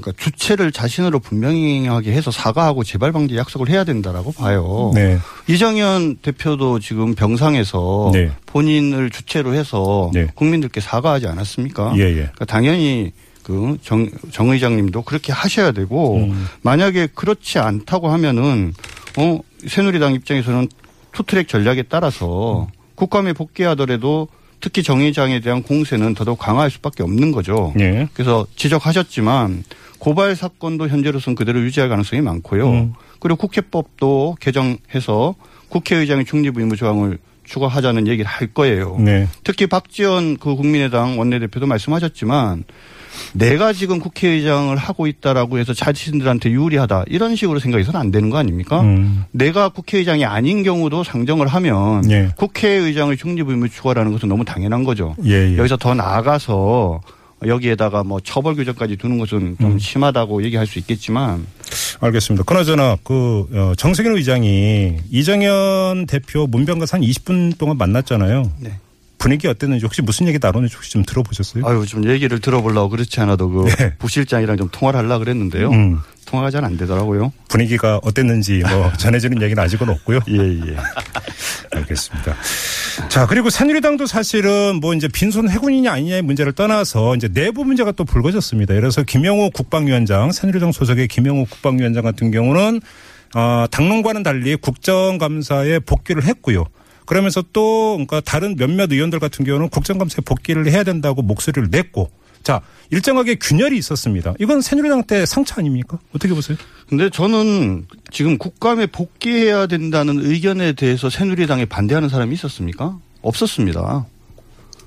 그러니까 0.00 0.22
주체를 0.22 0.72
자신으로 0.72 1.18
분명하게 1.18 2.12
해서 2.12 2.30
사과하고 2.30 2.84
재발 2.84 3.12
방지 3.12 3.36
약속을 3.36 3.68
해야 3.68 3.84
된다라고 3.84 4.32
봐요. 4.32 4.92
네. 4.94 5.18
이정현 5.48 6.18
대표도 6.22 6.80
지금 6.80 7.14
병상에서 7.14 8.10
네. 8.12 8.30
본인을 8.46 9.10
주체로 9.10 9.54
해서 9.54 10.10
네. 10.12 10.28
국민들께 10.34 10.80
사과하지 10.80 11.26
않았습니까? 11.26 11.94
예, 11.96 12.02
예. 12.02 12.14
그러니까 12.14 12.44
당연히 12.44 13.12
그 13.42 13.78
정, 13.82 14.08
정 14.30 14.50
의장님도 14.50 15.02
그렇게 15.02 15.32
하셔야 15.32 15.72
되고 15.72 16.16
음. 16.16 16.46
만약에 16.62 17.08
그렇지 17.14 17.58
않다고 17.58 18.08
하면은 18.08 18.72
어 19.16 19.40
새누리당 19.66 20.14
입장에서는 20.14 20.68
투트랙 21.12 21.48
전략에 21.48 21.84
따라서 21.84 22.68
국감에 22.94 23.32
복귀하더라도 23.32 24.28
특히 24.60 24.82
정 24.82 25.00
의장에 25.00 25.40
대한 25.40 25.62
공세는 25.62 26.14
더더욱 26.14 26.38
강화할 26.38 26.70
수밖에 26.70 27.02
없는 27.02 27.32
거죠. 27.32 27.72
예. 27.80 28.08
그래서 28.12 28.46
지적하셨지만 28.56 29.64
고발 29.98 30.34
사건도 30.34 30.88
현재로서는 30.88 31.34
그대로 31.34 31.60
유지할 31.60 31.88
가능성이 31.88 32.22
많고요. 32.22 32.70
음. 32.70 32.92
그리고 33.18 33.36
국회법도 33.36 34.36
개정해서 34.40 35.34
국회의장의 35.68 36.24
중립 36.24 36.58
의무 36.58 36.76
조항을 36.76 37.18
추가하자는 37.44 38.06
얘기를 38.06 38.26
할 38.26 38.48
거예요. 38.48 38.96
네. 38.98 39.28
특히 39.44 39.66
박지원 39.66 40.36
그 40.36 40.54
국민의당 40.54 41.18
원내대표도 41.18 41.66
말씀하셨지만 41.66 42.64
내가 43.32 43.72
지금 43.72 43.98
국회의장을 43.98 44.74
하고 44.76 45.06
있다라고 45.06 45.58
해서 45.58 45.74
자신들한테 45.74 46.50
유리하다 46.50 47.04
이런 47.08 47.36
식으로 47.36 47.58
생각해서는 47.58 47.98
안 47.98 48.10
되는 48.10 48.30
거 48.30 48.38
아닙니까? 48.38 48.80
음. 48.80 49.24
내가 49.32 49.68
국회의장이 49.68 50.24
아닌 50.24 50.62
경우도 50.62 51.04
상정을 51.04 51.46
하면 51.46 52.10
예. 52.10 52.30
국회의장의 52.36 53.16
중립 53.16 53.48
의무 53.48 53.68
추가라는 53.68 54.12
것은 54.12 54.28
너무 54.28 54.44
당연한 54.44 54.84
거죠. 54.84 55.14
예, 55.24 55.52
예. 55.52 55.56
여기서 55.58 55.76
더 55.76 55.94
나아가서 55.94 57.00
여기에다가 57.46 58.04
뭐 58.04 58.20
처벌 58.20 58.54
규정까지 58.54 58.96
두는 58.96 59.18
것은 59.18 59.56
좀 59.60 59.72
음. 59.72 59.78
심하다고 59.78 60.44
얘기할 60.44 60.66
수 60.66 60.78
있겠지만 60.78 61.46
알겠습니다. 62.00 62.44
그나저나 62.44 62.98
그 63.02 63.46
어, 63.52 63.72
정세균 63.76 64.16
의장이 64.16 64.98
이정현 65.10 66.06
대표 66.06 66.46
문병가서 66.46 66.98
한 66.98 67.02
20분 67.02 67.56
동안 67.58 67.78
만났잖아요. 67.78 68.50
네. 68.58 68.72
분위기 69.20 69.46
어땠는지 69.48 69.84
혹시 69.84 70.00
무슨 70.00 70.26
얘기 70.26 70.38
나눴는지 70.40 70.74
혹시 70.74 70.90
좀 70.92 71.04
들어보셨어요? 71.04 71.64
아유 71.66 71.84
좀 71.86 72.08
얘기를 72.08 72.40
들어보려고 72.40 72.88
그렇지 72.88 73.20
않아도 73.20 73.50
그 73.50 73.64
네. 73.76 73.94
부실장이랑 73.98 74.56
좀 74.56 74.68
통화를 74.72 74.98
하려고 74.98 75.20
그랬는데요. 75.20 75.70
음, 75.70 76.00
통화가 76.24 76.50
잘 76.50 76.64
안 76.64 76.76
되더라고요. 76.78 77.30
분위기가 77.48 78.00
어땠는지 78.02 78.62
뭐 78.66 78.90
전해지는 78.96 79.42
얘기는 79.42 79.62
아직은 79.62 79.88
없고요. 79.90 80.20
예, 80.28 80.38
예. 80.38 80.76
알겠습니다. 81.72 82.34
자, 83.10 83.26
그리고 83.26 83.50
새누리당도 83.50 84.06
사실은 84.06 84.80
뭐 84.80 84.94
이제 84.94 85.06
빈손 85.06 85.50
해군이냐 85.50 85.92
아니냐의 85.92 86.22
문제를 86.22 86.52
떠나서 86.52 87.14
이제 87.16 87.28
내부 87.28 87.64
문제가 87.64 87.92
또 87.92 88.04
불거졌습니다. 88.04 88.72
그래서 88.74 89.02
김영호 89.02 89.50
국방위원장, 89.50 90.32
새누리당 90.32 90.72
소속의 90.72 91.08
김영호 91.08 91.44
국방위원장 91.44 92.02
같은 92.04 92.30
경우는 92.30 92.80
아, 93.34 93.68
당론과는 93.70 94.22
달리 94.22 94.56
국정감사에 94.56 95.80
복귀를 95.80 96.24
했고요. 96.24 96.64
그러면서 97.10 97.42
또 97.52 97.94
그러니까 97.94 98.20
다른 98.20 98.54
몇몇 98.54 98.92
의원들 98.92 99.18
같은 99.18 99.44
경우는 99.44 99.70
국정감사에 99.70 100.20
복귀를 100.24 100.70
해야 100.70 100.84
된다고 100.84 101.22
목소리를 101.22 101.68
냈고 101.68 102.08
자, 102.44 102.60
일정하게 102.90 103.34
균열이 103.34 103.76
있었습니다. 103.78 104.34
이건 104.38 104.60
새누리당 104.60 105.02
때 105.02 105.26
상처 105.26 105.56
아닙니까? 105.58 105.98
어떻게 106.14 106.32
보세요? 106.32 106.56
근데 106.88 107.10
저는 107.10 107.88
지금 108.12 108.38
국감에 108.38 108.86
복귀해야 108.86 109.66
된다는 109.66 110.24
의견에 110.24 110.72
대해서 110.72 111.10
새누리당에 111.10 111.64
반대하는 111.64 112.08
사람이 112.08 112.32
있었습니까? 112.34 112.96
없었습니다. 113.22 114.06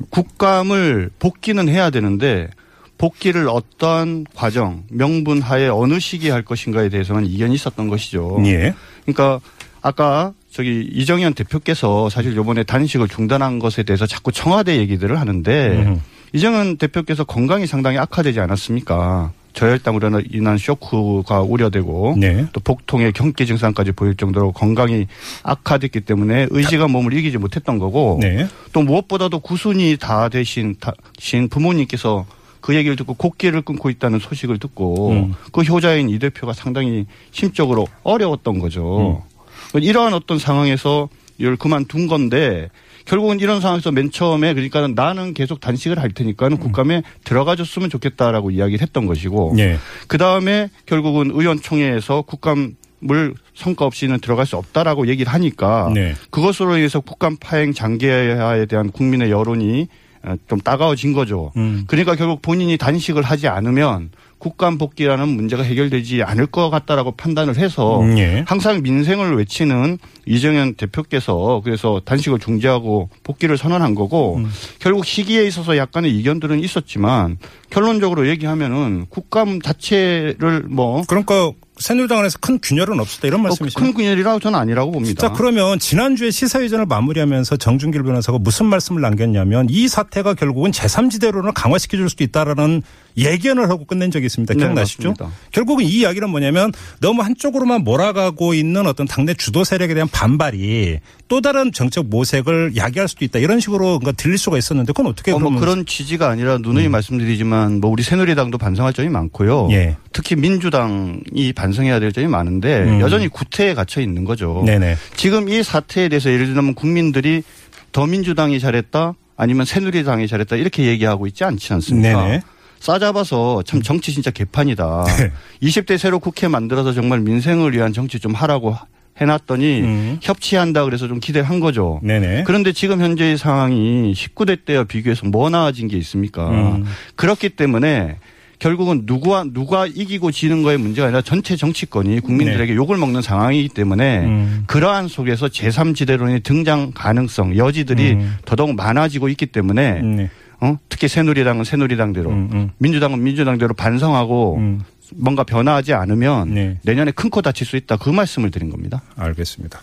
국감을 0.10 1.10
복귀는 1.20 1.68
해야 1.68 1.90
되는데 1.90 2.50
복귀를 2.98 3.50
어떠한 3.50 4.28
과정, 4.34 4.86
명분 4.88 5.42
하에 5.42 5.68
어느 5.68 6.00
시기에 6.00 6.32
할 6.32 6.44
것인가에 6.46 6.88
대해서는 6.88 7.26
이견이 7.26 7.54
있었던 7.56 7.90
것이죠. 7.90 8.42
예. 8.46 8.74
그러니까 9.06 9.42
아까 9.84 10.34
저기 10.50 10.88
이정현 10.92 11.34
대표께서 11.34 12.10
사실 12.10 12.36
요번에 12.36 12.64
단식을 12.64 13.10
중단한 13.10 13.60
것에 13.60 13.84
대해서 13.84 14.08
자꾸 14.08 14.32
청와대 14.32 14.78
얘기들을 14.78 15.20
하는데 15.20 15.68
음. 15.68 16.02
이정현 16.32 16.78
대표께서 16.78 17.26
건강이 17.26 17.68
상당히 17.68 18.00
악화되지 18.00 18.40
않았습니까? 18.40 19.34
저혈당으로 19.52 20.24
인한 20.32 20.58
쇼크가 20.58 21.42
우려되고 21.42 22.16
네. 22.18 22.48
또 22.54 22.60
복통의 22.60 23.12
경기 23.12 23.46
증상까지 23.46 23.92
보일 23.92 24.16
정도로 24.16 24.52
건강이 24.52 25.06
악화됐기 25.44 26.02
때문에 26.02 26.48
의지가 26.50 26.88
몸을 26.88 27.14
이기지 27.14 27.38
못했던 27.38 27.78
거고 27.78 28.18
네. 28.20 28.48
또 28.72 28.82
무엇보다도 28.82 29.40
구순이 29.42 29.98
다 30.00 30.30
되신 30.30 30.76
신 31.20 31.50
부모님께서 31.50 32.26
그 32.62 32.76
얘기를 32.76 32.96
듣고 32.96 33.14
곡기를 33.14 33.62
끊고 33.62 33.90
있다는 33.90 34.20
소식을 34.20 34.58
듣고 34.58 35.12
음. 35.12 35.34
그 35.52 35.62
효자인 35.62 36.10
이 36.10 36.18
대표가 36.18 36.54
상당히 36.54 37.06
심적으로 37.32 37.86
어려웠던 38.04 38.58
거죠. 38.58 39.22
음. 39.28 39.33
이러한 39.80 40.14
어떤 40.14 40.40
상황에서 40.40 41.10
이걸 41.38 41.56
그만둔 41.56 42.08
건데 42.08 42.70
결국은 43.06 43.40
이런 43.40 43.60
상황에서 43.60 43.92
맨 43.92 44.12
처음에 44.12 44.54
그러니까 44.54 44.88
나는 44.88 45.34
계속 45.34 45.60
단식을 45.60 46.00
할 46.00 46.06
음. 46.06 46.12
테니까는 46.14 46.58
국감에 46.58 47.04
들어가줬으면 47.24 47.90
좋겠다라고 47.90 48.52
이야기를 48.52 48.82
했던 48.82 49.06
것이고 49.08 49.56
예. 49.58 49.78
그 50.08 50.18
다음에 50.18 50.70
결국은 50.86 51.32
의원총회에서 51.34 52.22
국감 52.24 52.76
을 53.12 53.34
성과 53.54 53.84
없이는 53.84 54.22
들어갈 54.22 54.46
수 54.46 54.56
없다라고 54.56 55.08
얘기를 55.08 55.34
하니까 55.34 55.92
네. 55.94 56.16
그것으로 56.30 56.78
인해서 56.78 57.02
국감 57.02 57.36
파행 57.36 57.74
장기화에 57.74 58.66
대한 58.66 58.92
국민의 58.92 59.30
여론이 59.30 59.90
어, 60.24 60.36
좀 60.48 60.62
따가워진 60.62 61.12
거죠. 61.12 61.52
음. 61.58 61.84
그러니까 61.88 62.16
결국 62.16 62.42
본인이 62.42 62.78
단식을 62.78 63.22
하지 63.22 63.50
않으면 63.50 64.12
국감 64.44 64.78
복귀라는 64.78 65.30
문제가 65.30 65.64
해결되지 65.64 66.22
않을 66.22 66.48
것 66.48 66.70
같다라고 66.70 67.14
판단을 67.14 67.56
해서 67.56 68.02
음, 68.02 68.18
예. 68.18 68.44
항상 68.46 68.82
민생을 68.82 69.38
외치는 69.38 70.00
이정현 70.26 70.74
대표께서 70.76 71.62
그래서 71.64 72.02
단식을 72.04 72.40
중지하고 72.40 73.10
복귀를 73.24 73.58
선언한 73.58 73.96
거고 73.96 74.36
음. 74.36 74.52
결국 74.80 75.06
시기에 75.06 75.46
있어서 75.46 75.78
약간의 75.78 76.12
이견들은 76.20 76.60
있었지만 76.60 77.38
결론적으로 77.70 78.28
얘기하면은 78.28 79.06
국감 79.08 79.62
자체를 79.62 80.64
뭐 80.68 81.04
그러니까 81.08 81.54
새누리당 81.78 82.20
안에서 82.20 82.38
큰 82.40 82.60
균열은 82.60 83.00
없었다 83.00 83.30
이런 83.30 83.40
어, 83.40 83.44
말씀이시죠? 83.44 83.80
큰 83.80 83.94
균열이라고 83.94 84.42
저는 84.42 84.60
아니라고 84.60 84.92
봅니다. 84.92 85.22
자 85.22 85.34
그러면 85.34 85.80
지난주에 85.80 86.32
시사회전을 86.32 86.86
마무리하면서 86.86 87.56
정준길 87.56 88.04
변호사가 88.04 88.40
무슨 88.40 88.66
말씀을 88.66 89.02
남겼냐면 89.02 89.68
이 89.70 89.88
사태가 89.88 90.34
결국은 90.34 90.72
제3지대로는 90.72 91.54
강화시켜줄 91.56 92.10
수도 92.10 92.26
있다라는 92.26 92.84
예견을 93.18 93.70
하고 93.70 93.86
끝낸 93.86 94.12
적이 94.12 94.26
있습니다. 94.28 94.54
네, 94.54 94.60
기억나시죠? 94.60 95.10
맞습니다. 95.10 95.38
결국은 95.52 95.86
이 95.86 95.90
이야기는 95.90 96.30
뭐냐면 96.30 96.72
너무 97.00 97.22
한쪽으로만 97.22 97.84
몰아가고 97.84 98.54
있는 98.54 98.88
어떤 98.88 99.08
당내 99.08 99.34
주도 99.36 99.64
세력에 99.64 99.94
대한 99.94 100.08
반발이 100.10 101.00
또 101.28 101.42
다른 101.42 101.72
정책 101.72 102.06
모색을 102.06 102.76
야기할 102.76 103.08
수도 103.08 103.26
있다 103.26 103.40
이런 103.40 103.60
식으로 103.60 103.86
뭔가 103.86 104.12
들릴 104.12 104.38
수가 104.38 104.58
있었는데 104.58 104.94
그건 104.94 105.08
어떻게 105.12 105.32
어, 105.32 105.40
뭐 105.40 105.60
그런 105.60 105.86
취지가 105.86 106.30
아니라 106.30 106.58
누누이 106.58 106.88
말씀드리지만 106.90 107.80
뭐 107.80 107.90
우리 107.90 108.04
새누리당도 108.04 108.58
반성할 108.58 108.94
점이 108.94 109.10
많고요. 109.10 109.70
예. 109.72 109.98
특히 110.12 110.36
민주당이 110.36 111.54
반성해야 111.56 112.00
될 112.00 112.12
점이 112.12 112.28
많은데 112.28 112.84
음. 112.84 113.02
여전히 113.02 113.28
구태에 113.28 113.74
갇혀 113.74 114.02
있는 114.02 114.26
거죠. 114.26 114.64
네네 114.66 114.96
지금 115.16 115.50
이 115.50 115.64
사태에 115.64 116.10
대해서 116.10 116.32
예를 116.32 116.48
들면 116.48 116.76
국민들이 116.76 117.44
더 117.92 118.06
민주당이 118.06 118.60
잘했다 118.60 119.14
아니면 119.36 119.66
새누리당이 119.66 120.28
잘했다 120.28 120.56
이렇게 120.56 120.86
얘기하고 120.86 121.28
있지 121.28 121.44
않지 121.44 121.74
않습니까? 121.74 122.26
네네 122.26 122.42
싸잡아서 122.84 123.64
참 123.66 123.82
정치 123.82 124.12
진짜 124.12 124.30
개판이다. 124.30 125.06
네. 125.18 125.32
20대 125.62 125.98
새로 125.98 126.20
국회 126.20 126.50
만들어서 126.50 126.92
정말 126.92 127.22
민생을 127.22 127.74
위한 127.74 127.94
정치 127.94 128.20
좀 128.20 128.34
하라고 128.34 128.76
해놨더니 129.22 129.82
음. 129.82 130.20
협치한다 130.22 130.84
그래서 130.84 131.08
좀 131.08 131.22
기대를 131.22 131.48
한 131.48 131.62
거죠. 131.62 132.02
네네 132.04 132.44
그런데 132.46 132.74
지금 132.74 133.00
현재의 133.00 133.38
상황이 133.38 134.12
19대 134.14 134.66
때와 134.66 134.84
비교해서 134.84 135.26
뭐 135.28 135.50
나아진 135.50 135.88
게 135.88 135.98
있습니까? 135.98 136.50
음. 136.50 136.84
그렇기 137.16 137.50
때문에 137.50 138.18
결국은 138.60 139.04
누구와 139.06 139.46
누가 139.54 139.86
이기고 139.86 140.32
지는 140.32 140.64
거의 140.64 140.78
문제가 140.78 141.08
아니라 141.08 141.22
전체 141.22 141.56
정치권이 141.56 142.20
국민들에게 142.20 142.76
욕을 142.76 142.98
먹는 142.98 143.22
상황이기 143.22 143.70
때문에 143.70 144.20
네. 144.20 144.26
음. 144.26 144.64
그러한 144.68 145.08
속에서 145.08 145.48
제3지대론의 145.48 146.44
등장 146.44 146.92
가능성 146.94 147.56
여지들이 147.56 148.12
음. 148.14 148.36
더더욱 148.46 148.76
많아지고 148.76 149.30
있기 149.30 149.46
때문에 149.46 150.02
네. 150.02 150.30
어? 150.64 150.80
특히 150.88 151.10
새누리당은 151.10 151.66
새누리당대로 151.66 152.30
음, 152.30 152.50
음. 152.54 152.72
민주당은 152.78 153.22
민주당대로 153.22 153.74
반성하고 153.74 154.56
음. 154.58 154.82
뭔가 155.18 155.44
변화하지 155.44 155.94
않으면 155.94 156.54
네. 156.54 156.78
내년에 156.84 157.12
큰 157.12 157.30
코 157.30 157.42
다칠 157.42 157.66
수 157.66 157.76
있다 157.78 157.98
그 157.98 158.10
말씀을 158.10 158.52
드린 158.52 158.70
겁니다. 158.70 159.02
알겠습니다. 159.16 159.82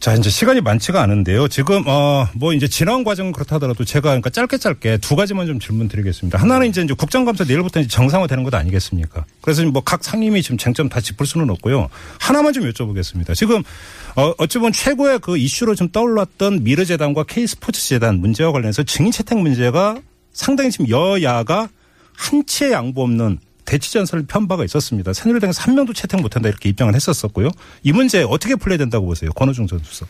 자, 0.00 0.12
이제 0.14 0.28
시간이 0.28 0.60
많지가 0.60 1.00
않은데요. 1.00 1.48
지금, 1.48 1.82
어, 1.86 2.26
뭐 2.34 2.52
이제 2.52 2.68
지난 2.68 3.04
과정은 3.04 3.32
그렇다 3.32 3.54
하더라도 3.56 3.84
제가 3.84 4.08
그러니까 4.10 4.28
짧게 4.28 4.58
짧게 4.58 4.98
두 4.98 5.16
가지만 5.16 5.46
좀 5.46 5.58
질문 5.60 5.88
드리겠습니다. 5.88 6.38
하나는 6.38 6.66
이제, 6.68 6.82
이제 6.82 6.92
국정감사 6.94 7.44
내일부터 7.44 7.80
이제 7.80 7.88
정상화 7.88 8.26
되는 8.26 8.42
것 8.44 8.52
아니겠습니까? 8.54 9.24
그래서 9.40 9.62
뭐 9.64 9.82
각 9.82 10.02
상임위 10.04 10.42
지금 10.42 10.58
쟁점 10.58 10.88
다 10.88 11.00
짚을 11.00 11.26
수는 11.26 11.48
없고요. 11.50 11.88
하나만 12.20 12.52
좀 12.52 12.68
여쭤보겠습니다. 12.70 13.34
지금, 13.34 13.62
어, 14.16 14.34
어찌 14.38 14.58
보면 14.58 14.72
최고의 14.72 15.20
그 15.20 15.38
이슈로 15.38 15.74
좀 15.74 15.88
떠올랐던 15.90 16.64
미르 16.64 16.84
재단과 16.84 17.24
K스포츠 17.24 17.86
재단 17.88 18.20
문제와 18.20 18.52
관련해서 18.52 18.82
증인 18.82 19.10
채택 19.12 19.38
문제가 19.38 19.96
상당히 20.32 20.70
지금 20.70 20.88
여야가 20.88 21.68
한치의 22.16 22.72
양보 22.72 23.02
없는 23.02 23.38
대치 23.64 23.92
전선을 23.92 24.26
편 24.26 24.46
바가 24.48 24.64
있었습니다. 24.64 25.12
새누리당에서 25.12 25.62
한 25.62 25.74
명도 25.74 25.92
채택 25.92 26.20
못한다 26.20 26.48
이렇게 26.48 26.68
입장을 26.68 26.94
했었었고요. 26.94 27.50
이 27.82 27.92
문제 27.92 28.22
어떻게 28.22 28.54
풀려야 28.56 28.78
된다고 28.78 29.06
보세요? 29.06 29.30
권호중 29.32 29.66
전 29.66 29.80
수석. 29.82 30.08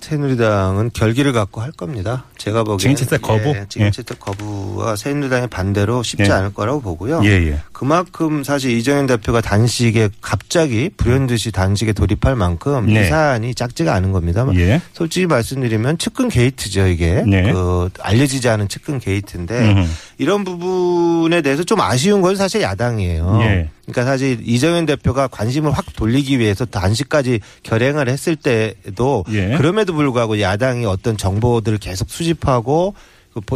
새누리당은 0.00 0.90
결기를 0.92 1.32
갖고 1.32 1.60
할 1.60 1.72
겁니다. 1.72 2.24
제가 2.38 2.62
보기에는 2.62 2.78
증인채택 2.78 3.20
거부? 3.20 3.50
예, 3.50 3.66
증인채택 3.68 4.20
거부와 4.20 4.96
새누리당의 4.96 5.48
반대로 5.48 6.02
쉽지 6.02 6.30
예. 6.30 6.34
않을 6.34 6.54
거라고 6.54 6.80
보고요. 6.80 7.20
예, 7.24 7.30
예. 7.30 7.60
그만큼 7.72 8.44
사실 8.44 8.70
이정현 8.70 9.06
대표가 9.06 9.40
단식에 9.40 10.08
갑자기 10.20 10.90
불현듯이 10.96 11.50
단식에 11.52 11.92
돌입할 11.92 12.36
만큼 12.36 12.86
네. 12.86 13.06
이 13.06 13.08
사안이 13.08 13.54
작지가 13.54 13.94
않은 13.94 14.12
겁니다. 14.12 14.46
예. 14.54 14.80
솔직히 14.92 15.26
말씀드리면 15.26 15.98
측근 15.98 16.28
게이트죠 16.28 16.86
이게 16.86 17.24
네. 17.26 17.52
그 17.52 17.90
알려지지 18.00 18.48
않은 18.48 18.68
측근 18.68 19.00
게이트인데 19.00 19.72
음흠. 19.72 19.88
이런 20.18 20.44
부분에 20.44 21.42
대해서 21.42 21.62
좀 21.62 21.80
아쉬운 21.80 22.20
건 22.20 22.36
사실 22.36 22.60
야당이에요. 22.60 23.38
예. 23.42 23.70
그러니까 23.86 24.04
사실 24.04 24.40
이정현 24.44 24.84
대표가 24.86 25.28
관심을 25.28 25.70
확 25.70 25.94
돌리기 25.94 26.38
위해서 26.40 26.64
단식까지 26.64 27.40
결행을 27.62 28.08
했을 28.08 28.36
때도 28.36 29.24
예. 29.30 29.56
그럼에도 29.56 29.94
불구하고 29.94 30.40
야당이 30.40 30.84
어떤 30.84 31.16
정보들을 31.16 31.78
계속 31.78 32.10
수집하고 32.10 32.94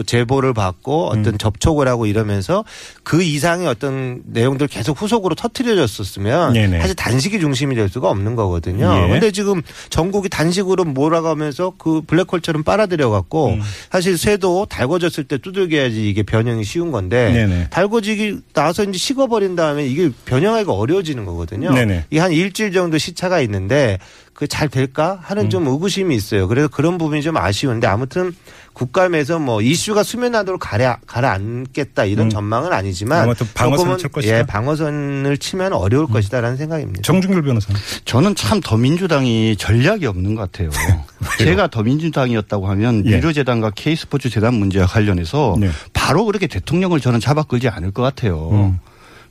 제보를 0.04 0.54
받고 0.54 1.08
어떤 1.08 1.26
음. 1.26 1.38
접촉을 1.38 1.88
하고 1.88 2.06
이러면서 2.06 2.64
그 3.02 3.22
이상의 3.22 3.66
어떤 3.66 4.22
내용들 4.26 4.68
계속 4.68 5.00
후속으로 5.00 5.34
터트려졌었으면 5.34 6.52
네네. 6.52 6.80
사실 6.80 6.94
단식이 6.94 7.40
중심이 7.40 7.74
될 7.74 7.88
수가 7.88 8.08
없는 8.10 8.36
거거든요. 8.36 9.04
예. 9.04 9.08
근데 9.08 9.30
지금 9.30 9.62
전국이 9.90 10.28
단식으로 10.28 10.84
몰아가면서 10.84 11.74
그 11.78 12.02
블랙홀처럼 12.06 12.62
빨아들여 12.62 13.10
갖고 13.10 13.50
음. 13.50 13.60
사실 13.90 14.18
쇠도 14.18 14.66
달궈졌을 14.66 15.24
때 15.24 15.38
두들겨야지 15.38 16.08
이게 16.08 16.22
변형이 16.22 16.64
쉬운 16.64 16.90
건데 16.90 17.32
네네. 17.32 17.68
달궈지기 17.70 18.40
나서 18.52 18.84
이제 18.84 18.98
식어버린 18.98 19.56
다음에 19.56 19.86
이게 19.86 20.10
변형하기가 20.24 20.72
어려워지는 20.72 21.24
거거든요. 21.24 21.72
네네. 21.72 22.06
이게 22.10 22.20
한 22.20 22.32
일주일 22.32 22.72
정도 22.72 22.98
시차가 22.98 23.40
있는데 23.40 23.98
그 24.34 24.46
잘 24.46 24.68
될까 24.68 25.18
하는 25.22 25.50
좀 25.50 25.66
음. 25.66 25.72
의구심이 25.72 26.14
있어요. 26.14 26.48
그래서 26.48 26.68
그런 26.68 26.98
부분이 26.98 27.22
좀 27.22 27.36
아쉬운데 27.36 27.86
아무튼 27.86 28.34
국감에서 28.72 29.38
뭐 29.38 29.60
이슈가 29.60 30.02
수면하도록 30.02 30.58
가려 30.60 30.96
가라앉겠다 31.06 32.06
이런 32.06 32.26
음. 32.26 32.30
전망은 32.30 32.72
아니지만 32.72 33.22
아무튼 33.22 33.46
방어선을 33.54 33.78
조금은 33.78 33.98
칠 33.98 34.08
것이다. 34.10 34.34
음. 34.34 34.38
예, 34.38 34.42
방어선을 34.44 35.38
치면 35.38 35.72
어려울 35.74 36.06
것이다라는 36.06 36.56
생각입니다. 36.56 37.02
정준길 37.02 37.42
변호사. 37.42 37.72
저는 38.04 38.34
참 38.34 38.60
더민주당이 38.60 39.56
전략이 39.56 40.06
없는 40.06 40.34
것 40.34 40.50
같아요. 40.50 40.70
제가 41.38 41.68
더민주당이었다고 41.68 42.68
하면 42.68 43.04
예. 43.06 43.16
미르재단과 43.16 43.70
K스포츠 43.74 44.30
재단 44.30 44.54
문제와 44.54 44.86
관련해서 44.86 45.56
네. 45.58 45.70
바로 45.92 46.24
그렇게 46.24 46.46
대통령을 46.46 47.00
저는 47.00 47.20
잡아 47.20 47.42
끌지 47.42 47.68
않을 47.68 47.90
것 47.90 48.02
같아요. 48.02 48.50
음. 48.50 48.78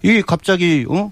이게 0.04 0.22
갑자기 0.22 0.86
어 0.90 1.12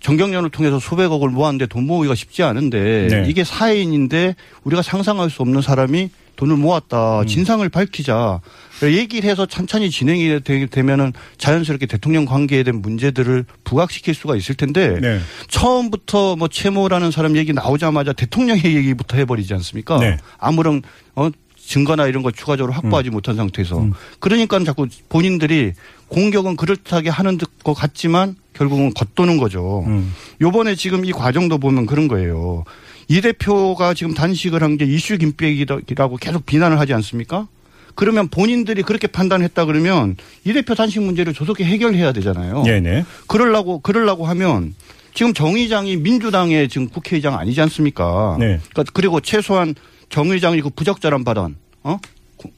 정경련을 0.00 0.50
통해서 0.50 0.78
수백억을 0.78 1.28
모았는데 1.30 1.66
돈 1.66 1.86
모으기가 1.86 2.14
쉽지 2.14 2.42
않은데 2.42 3.08
네. 3.10 3.26
이게 3.28 3.44
사인인데 3.44 4.36
우리가 4.64 4.82
상상할 4.82 5.28
수 5.30 5.42
없는 5.42 5.60
사람이 5.60 6.10
돈을 6.36 6.56
모았다 6.56 7.22
음. 7.22 7.26
진상을 7.26 7.68
밝히자 7.68 8.40
얘기를 8.84 9.28
해서 9.28 9.44
천천히 9.44 9.90
진행이 9.90 10.40
되- 10.44 10.66
되면은 10.66 11.12
자연스럽게 11.36 11.86
대통령 11.86 12.26
관계에 12.26 12.62
대한 12.62 12.80
문제들을 12.80 13.44
부각시킬 13.64 14.14
수가 14.14 14.36
있을 14.36 14.54
텐데 14.54 15.00
네. 15.00 15.18
처음부터 15.48 16.36
뭐 16.36 16.46
최모라는 16.46 17.10
사람 17.10 17.36
얘기 17.36 17.52
나오자마자 17.52 18.12
대통령의 18.12 18.64
얘기부터 18.76 19.16
해버리지 19.16 19.52
않습니까? 19.54 19.98
네. 19.98 20.16
아무런 20.38 20.82
어 21.16 21.28
증거나 21.56 22.06
이런 22.06 22.22
걸 22.22 22.32
추가적으로 22.32 22.72
확보하지 22.72 23.10
못한 23.10 23.34
상태에서 23.36 23.78
음. 23.80 23.92
그러니까 24.20 24.62
자꾸 24.64 24.86
본인들이 25.08 25.72
공격은 26.06 26.56
그럴듯하게 26.56 27.10
하는 27.10 27.36
것 27.64 27.74
같지만 27.74 28.36
결국은 28.58 28.92
겉도는 28.92 29.38
거죠. 29.38 29.84
음. 29.86 30.12
요번에 30.40 30.74
지금 30.74 31.04
이 31.04 31.12
과정도 31.12 31.58
보면 31.58 31.86
그런 31.86 32.08
거예요. 32.08 32.64
이 33.08 33.20
대표가 33.20 33.94
지금 33.94 34.12
단식을 34.14 34.62
한 34.62 34.76
게 34.76 34.84
이슈 34.84 35.16
김백이라고 35.16 36.16
계속 36.16 36.44
비난을 36.44 36.78
하지 36.78 36.92
않습니까? 36.92 37.46
그러면 37.94 38.28
본인들이 38.28 38.82
그렇게 38.82 39.06
판단했다 39.06 39.64
그러면 39.64 40.16
이 40.44 40.52
대표 40.52 40.74
단식 40.74 41.02
문제를 41.02 41.32
조속히 41.34 41.64
해결해야 41.64 42.12
되잖아요. 42.12 42.62
네네. 42.64 43.04
그러려고 43.26 43.78
그러려고 43.80 44.26
하면 44.26 44.74
지금 45.14 45.32
정 45.34 45.54
의장이 45.56 45.96
민주당의 45.96 46.68
지금 46.68 46.88
국회의장 46.88 47.36
아니지 47.38 47.60
않습니까? 47.62 48.36
네. 48.38 48.60
그러니까 48.70 48.84
그리고 48.92 49.20
최소한 49.20 49.74
정 50.10 50.30
의장이 50.30 50.60
그 50.60 50.70
부적절한 50.70 51.24
발언, 51.24 51.56
어, 51.82 51.98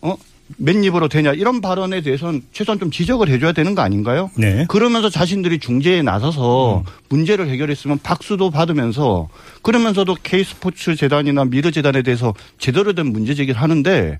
어, 0.03 0.17
맨입으로 0.57 1.09
되냐 1.09 1.33
이런 1.33 1.61
발언에 1.61 2.01
대해서는 2.03 2.43
최소한 2.53 2.79
좀 2.79 2.91
지적을 2.91 3.29
해줘야 3.29 3.53
되는 3.53 3.75
거 3.75 3.83
아닌가요? 3.83 4.31
네. 4.37 4.67
그러면서 4.69 5.09
자신들이 5.09 5.59
중재에 5.59 6.03
나서서 6.03 6.85
문제를 7.09 7.49
해결했으면 7.49 7.99
박수도 8.03 8.51
받으면서 8.51 9.29
그러면서도 9.63 10.17
K스포츠 10.23 10.97
재단이나 10.97 11.45
미르 11.45 11.71
재단에 11.71 12.03
대해서 12.03 12.35
제대로 12.59 12.93
된 12.93 13.07
문제 13.13 13.35
제기를 13.35 13.61
하는데 13.61 14.19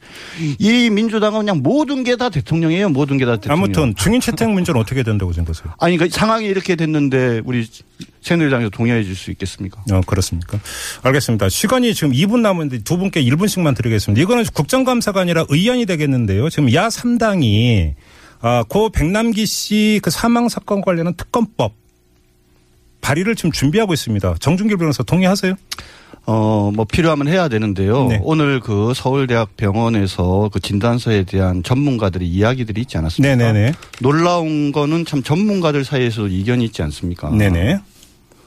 이 0.59 0.91
민주당은 0.91 1.41
그냥 1.41 1.61
모든 1.63 2.05
게 2.05 2.17
다 2.17 2.29
대통령이에요. 2.29 2.89
모든 2.91 3.17
게 3.19 3.25
다 3.25 3.37
대통령. 3.37 3.65
아무튼 3.65 3.95
증인 3.97 4.21
채택 4.21 4.51
문제는 4.51 4.81
어떻게 4.81 5.03
된다고 5.03 5.33
생각하세요? 5.33 5.73
아니 5.79 5.97
그러니까 5.97 6.19
상황이 6.19 6.47
이렇게 6.47 6.77
됐는데 6.77 7.41
우리 7.45 7.67
새누리당에서 8.23 8.71
동의해 8.71 9.03
줄 9.03 9.15
수 9.17 9.31
있겠습니까? 9.31 9.83
어, 9.91 10.01
그렇습니까? 10.07 10.59
알겠습니다. 11.03 11.49
시간이 11.49 11.95
지금 11.95 12.13
2분 12.13 12.41
남았는데 12.41 12.85
두 12.85 12.99
분께 12.99 13.23
1분씩만 13.25 13.75
드리겠습니다. 13.77 14.21
이거는 14.23 14.45
국정감사가 14.53 15.21
아니라 15.21 15.45
의안이 15.49 15.87
되겠는데요. 15.87 16.49
지금 16.51 16.73
야 16.75 16.89
3당이 16.89 17.95
아, 18.43 18.65
고 18.69 18.89
백남기 18.91 19.45
씨 19.47 20.01
그 20.03 20.11
사망 20.11 20.49
사건 20.49 20.81
관련한 20.81 21.15
특검법 21.15 21.73
발의를 23.01 23.35
지금 23.35 23.51
준비하고 23.53 23.93
있습니다. 23.95 24.35
정준길 24.41 24.77
변호사 24.77 25.03
동의하세요? 25.03 25.55
어, 26.27 26.71
뭐 26.75 26.85
필요하면 26.85 27.29
해야 27.29 27.49
되는데요. 27.49 28.07
네. 28.09 28.21
오늘 28.23 28.61
그 28.61 28.93
서울대학 28.95 29.57
병원에서 29.57 30.51
그 30.53 30.61
진단서에 30.61 31.25
대한 31.25 31.63
전문가들의 31.63 32.29
이야기들이 32.29 32.83
있지 32.83 32.99
않았습니까? 32.99 33.37
네네네. 33.37 33.73
놀라운 34.01 34.71
거는 34.71 35.07
참 35.07 35.23
전문가들 35.23 35.85
사이에서 35.85 36.29
이견이 36.29 36.65
있지 36.67 36.83
않습니까? 36.83 37.31
네네. 37.31 37.81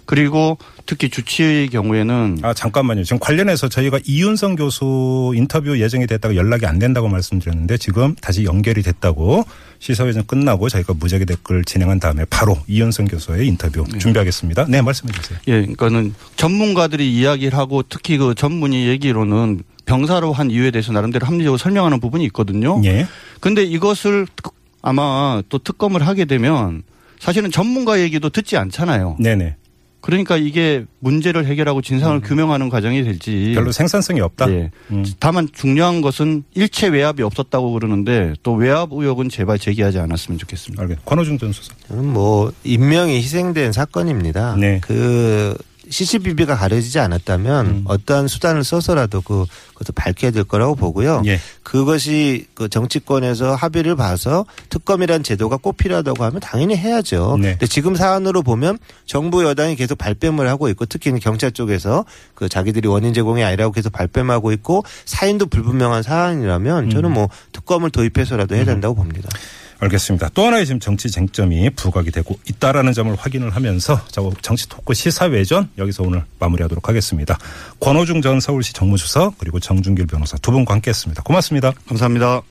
그리고 0.06 0.58
특히 0.86 1.10
주치의 1.10 1.70
경우에는 1.70 2.40
아, 2.42 2.54
잠깐만요. 2.54 3.04
지금 3.04 3.20
관련해서 3.20 3.70
저희가 3.70 4.00
이윤성 4.06 4.56
교수 4.56 5.32
인터뷰 5.36 5.80
예정이 5.80 6.08
됐다가 6.08 6.36
연락이 6.36 6.66
안 6.66 6.78
된다고 6.80 7.08
말씀드렸는데 7.08 7.78
지금 7.78 8.14
다시 8.16 8.44
연결이 8.44 8.82
됐다고 8.84 9.46
시사회전 9.80 10.26
끝나고 10.28 10.70
저희가 10.70 10.94
무작위 10.94 11.26
댓글 11.26 11.64
진행한 11.64 12.00
다음에 12.00 12.26
바로 12.30 12.58
이윤성 12.68 13.06
교수의 13.06 13.48
인터뷰 13.48 13.86
준비하겠습니다. 14.00 14.66
네, 14.70 14.82
말씀해 14.82 15.12
주세요. 15.14 15.40
예, 15.48 15.62
그러니까는 15.62 16.14
전문가들이 16.36 17.14
이야기를 17.14 17.58
하고 17.58 17.84
특히 17.84 18.18
그 18.18 18.36
전문의 18.36 18.88
얘기로는 18.88 19.64
병사로 19.86 20.32
한 20.34 20.52
이유에 20.52 20.72
대해서 20.72 20.92
나름대로 20.94 21.26
합리적으로 21.28 21.58
설명하는 21.58 22.00
부분이 22.00 22.24
있거든요. 22.26 22.82
예. 22.86 23.06
근데 23.40 23.64
이것을 23.64 24.28
특- 24.36 24.54
아마 24.82 25.42
또 25.50 25.58
특검을 25.60 26.06
하게 26.06 26.26
되면 26.26 26.84
사실은 27.20 27.52
전문가 27.52 28.00
얘기도 28.02 28.30
듣지 28.30 28.58
않잖아요. 28.58 29.18
네네. 29.20 29.56
그러니까 30.04 30.36
이게 30.36 30.84
문제를 31.00 31.46
해결하고 31.46 31.82
진상을 31.82 32.20
규명하는 32.20 32.68
과정이 32.68 33.04
될지. 33.06 33.54
별로 33.56 33.72
생산성이 33.72 34.20
없다. 34.20 34.52
예. 34.52 34.70
음. 34.92 35.06
다만 35.18 35.48
중요한 35.54 36.02
것은 36.02 36.44
일체 36.56 36.90
외압이 36.90 37.24
없었다고 37.24 37.72
그러는데 37.72 38.34
또 38.44 38.52
외압 38.54 38.90
의혹은 38.92 39.30
제발 39.30 39.58
제기하지 39.58 40.00
않았으면 40.00 40.40
좋겠습니다. 40.40 40.84
알겠. 40.84 41.06
권호중 41.06 41.38
전 41.38 41.54
수석. 41.54 41.78
저는 41.88 42.06
뭐 42.06 42.52
인명이 42.66 43.16
희생된 43.16 43.72
사건입니다. 43.72 44.58
네. 44.58 44.82
그 44.84 45.56
CCTV가 45.90 46.56
가려지지 46.56 47.00
않았다면 47.00 47.66
음. 47.66 47.84
어떠한 47.86 48.28
수단을 48.28 48.64
써서라도 48.64 49.22
그 49.22 49.46
그것을 49.74 49.94
밝혀야 49.96 50.32
될 50.32 50.44
거라고 50.44 50.76
보고요. 50.76 51.22
예. 51.26 51.40
그것이 51.64 52.48
그 52.54 52.70
정치권에서 52.70 53.56
합의를 53.56 53.96
봐서 53.96 54.46
특검이란 54.70 55.24
제도가 55.24 55.58
꼭 55.58 55.78
필요하다고 55.78 56.24
하면 56.24 56.40
당연히 56.40 56.76
해야죠. 56.76 57.38
네. 57.40 57.52
근데 57.52 57.68
지금 57.68 57.96
사안으로 57.96 58.42
보면 58.42 58.78
정부 59.06 59.44
여당이 59.44 59.76
계속 59.76 59.98
발뺌을 59.98 60.48
하고 60.48 60.70
있고 60.70 60.86
특히 60.86 61.12
경찰 61.20 61.52
쪽에서 61.52 62.06
그 62.36 62.48
자기들이 62.50 62.88
원인 62.88 63.14
제공이 63.14 63.44
아니라고 63.44 63.74
계속 63.74 63.92
발뺌하고 63.92 64.52
있고 64.54 64.84
사인도 65.06 65.46
불분명한 65.48 66.04
사안이라면 66.04 66.90
저는 66.90 67.10
음. 67.10 67.14
뭐 67.14 67.30
특검을 67.52 67.90
도입해서라도 67.90 68.56
해야 68.56 68.66
된다고 68.66 68.96
봅니다. 68.96 69.30
알겠습니다. 69.84 70.30
또 70.34 70.46
하나의 70.46 70.66
지금 70.66 70.80
정치 70.80 71.10
쟁점이 71.10 71.70
부각이 71.72 72.12
되고 72.12 72.38
있다라는 72.48 72.94
점을 72.94 73.14
확인을 73.16 73.52
하면서 73.52 74.00
자, 74.08 74.22
정치 74.42 74.68
토크 74.70 74.94
시사회전 74.94 75.70
여기서 75.78 76.04
오늘 76.04 76.24
마무리하도록 76.40 76.88
하겠습니다. 76.88 77.38
권호중 77.80 78.22
전 78.22 78.40
서울시 78.40 78.74
정무수석 78.74 79.38
그리고 79.38 79.60
정준길 79.60 80.08
변호사 80.08 80.38
두 80.38 80.52
분과 80.52 80.74
함께했습니다. 80.76 81.24
고맙습니다. 81.24 81.72
감사합니다. 81.88 82.42